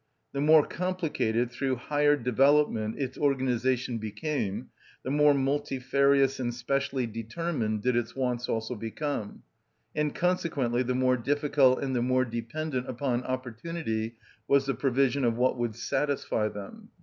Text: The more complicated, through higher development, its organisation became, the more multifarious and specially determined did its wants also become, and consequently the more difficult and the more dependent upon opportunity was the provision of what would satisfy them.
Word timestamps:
The 0.31 0.41
more 0.41 0.65
complicated, 0.65 1.51
through 1.51 1.75
higher 1.75 2.15
development, 2.15 2.97
its 2.97 3.19
organisation 3.19 3.99
became, 3.99 4.69
the 5.03 5.11
more 5.11 5.35
multifarious 5.35 6.39
and 6.39 6.51
specially 6.51 7.05
determined 7.05 7.83
did 7.83 7.95
its 7.95 8.15
wants 8.15 8.49
also 8.49 8.73
become, 8.73 9.43
and 9.95 10.15
consequently 10.15 10.81
the 10.81 10.95
more 10.95 11.17
difficult 11.17 11.83
and 11.83 11.95
the 11.95 12.01
more 12.01 12.25
dependent 12.25 12.89
upon 12.89 13.23
opportunity 13.25 14.15
was 14.47 14.65
the 14.65 14.73
provision 14.73 15.23
of 15.23 15.37
what 15.37 15.55
would 15.59 15.75
satisfy 15.75 16.47
them. 16.47 16.89